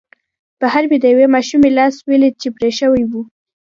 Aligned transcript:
بهر 0.61 0.83
مې 0.89 0.97
د 0.99 1.05
یوې 1.13 1.27
ماشومې 1.35 1.69
لاس 1.77 1.95
ولید 2.09 2.33
چې 2.41 2.47
پرې 2.57 2.69
شوی 2.79 3.03
و 3.07 3.11